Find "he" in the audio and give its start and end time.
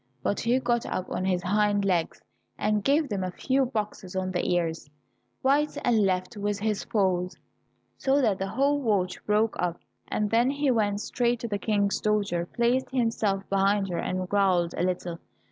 0.39-0.57, 10.49-10.71